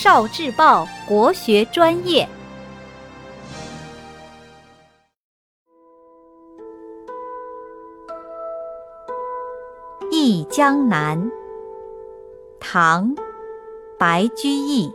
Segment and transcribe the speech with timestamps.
[0.00, 2.28] 少智报国学专业，
[10.08, 11.20] 《忆江南》
[12.60, 13.12] 唐·
[13.98, 14.88] 白居易。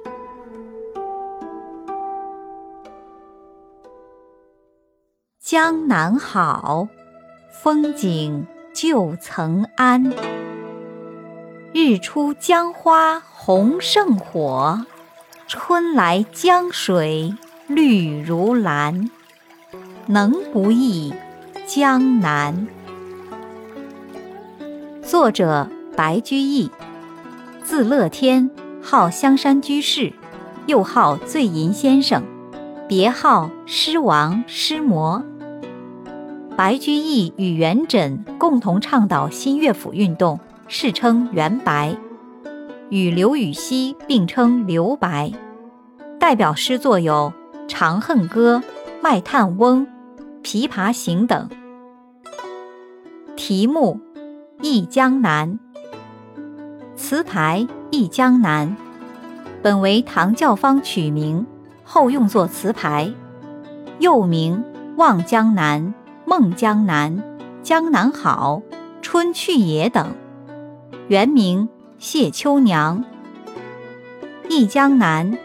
[5.41, 6.87] 江南好，
[7.61, 10.15] 风景旧曾谙。
[11.73, 14.85] 日出江花红胜火，
[15.47, 17.35] 春来江水
[17.67, 19.09] 绿如蓝。
[20.05, 21.13] 能不忆
[21.65, 22.67] 江南？
[25.01, 26.69] 作者白居易，
[27.63, 28.49] 字乐天，
[28.81, 30.13] 号香山居士，
[30.65, 32.23] 又号醉吟先生，
[32.87, 35.23] 别号诗王、诗魔。
[36.57, 41.95] 白居易与元稹共同倡导新乐府运动，世称元白，
[42.93, 45.31] 与刘禹锡并称刘白。
[46.19, 47.33] 代表诗作有
[47.67, 48.57] 《长恨歌》
[49.01, 49.87] 《卖炭翁》
[50.43, 51.49] 《琵琶行》等。
[53.35, 53.99] 题目
[54.61, 55.59] 《忆江南》，
[56.95, 58.67] 词牌《忆江南》，
[59.63, 61.47] 本为唐教坊曲名，
[61.83, 63.11] 后用作词牌，
[63.97, 64.63] 又名
[64.97, 65.81] 《望江南》。
[66.25, 67.21] 梦江南、
[67.63, 68.61] 江南好、
[69.01, 70.15] 春去也等，
[71.09, 71.67] 原名
[72.03, 73.05] 谢秋娘。
[74.49, 75.37] 忆江南，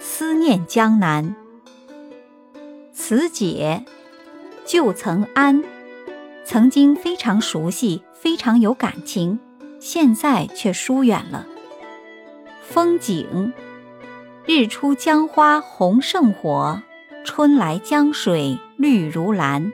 [0.00, 1.36] 思念江南。
[2.90, 3.84] 词解：
[4.64, 5.62] 旧曾谙，
[6.42, 9.38] 曾经非常熟悉，非常有感情，
[9.78, 11.46] 现在却疏远了。
[12.62, 13.52] 风景：
[14.46, 16.80] 日出江花红胜火，
[17.26, 19.70] 春来江水绿如蓝。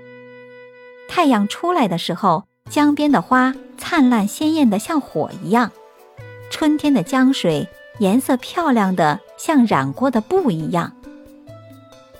[1.08, 5.70] 太阳出来的时候，江边的花灿烂鲜艳的像火一样；
[6.52, 7.66] 春天的江水
[7.98, 10.92] 颜色漂亮的像染过的布一样。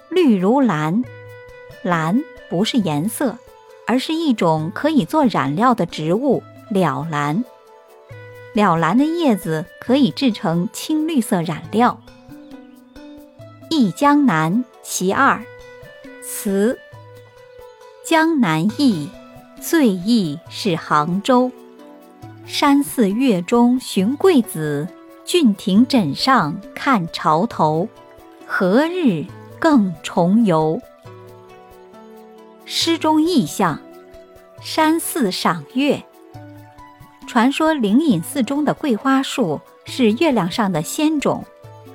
[0.08, 1.05] 绿如蓝，
[1.83, 3.36] 蓝不是颜色，
[3.86, 6.42] 而是一种可以做染料的植物——
[6.73, 7.45] 了蓝。
[8.55, 12.01] 了蓝的叶子可以制成青绿色染料。
[13.68, 15.36] 《忆江南·其二》，
[16.24, 16.78] 词。
[18.05, 19.11] 江南忆，
[19.61, 21.52] 最忆是杭州。
[22.45, 24.89] 山寺月中寻桂子，
[25.25, 27.89] 郡亭枕上看潮头。
[28.47, 29.25] 何日
[29.61, 30.81] 更重游？
[32.64, 33.81] 诗中意象：
[34.61, 36.02] 山寺赏月。
[37.27, 41.45] 传说灵隐寺中的桂花树是月亮上的仙种，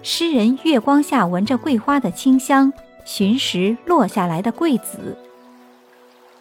[0.01, 2.71] 诗人月光下闻着桂花的清香，
[3.05, 5.17] 寻食落下来的桂子。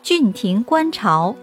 [0.02, 1.34] 郡亭观潮，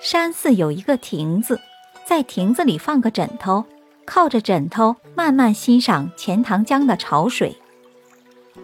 [0.00, 1.60] 山寺有一个亭子，
[2.06, 3.66] 在亭子里放个枕头，
[4.06, 7.58] 靠着枕头慢慢欣赏钱塘江的潮水。《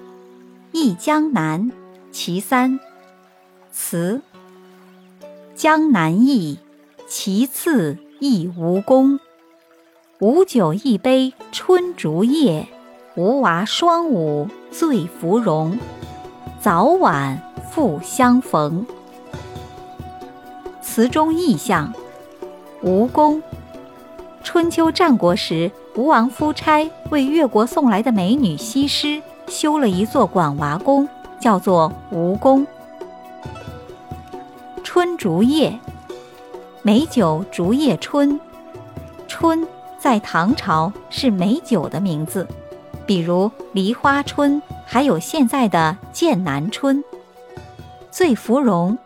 [0.73, 1.71] 忆江南·
[2.11, 2.81] 其三》
[3.71, 4.23] 词：
[5.55, 6.59] 江南忆，
[7.07, 9.21] 其次忆吴宫。
[10.21, 12.67] 吴酒一杯春竹叶，
[13.15, 15.79] 吴娃双舞醉芙蓉。
[16.59, 17.39] 早晚
[17.71, 18.87] 复相逢。
[20.97, 21.93] 词中意象：
[22.81, 23.43] 吴宫。
[24.43, 31.07] 春秋战国时，吴王夫差为越国送来的美女西施修了一座管娃宫，
[31.39, 32.67] 叫做吴宫。
[34.83, 35.79] 春竹叶，
[36.81, 38.41] 美酒竹叶春。
[39.29, 39.69] 春
[39.99, 42.49] 在唐朝是美酒的名字，
[43.05, 47.05] 比如梨花春，还有现在的剑南春。
[48.11, 48.97] 醉芙蓉。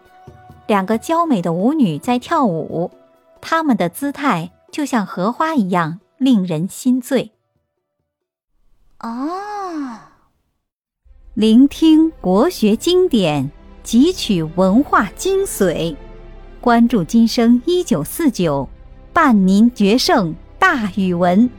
[0.70, 2.92] 两个娇美的舞女在跳舞，
[3.40, 7.32] 她们的姿态就像荷花一样，令人心醉。
[9.00, 9.98] 哦，
[11.34, 13.50] 聆听国学经典，
[13.82, 15.96] 汲取文化精髓，
[16.60, 18.68] 关注今生一九四九，
[19.12, 21.50] 伴您决胜大语文。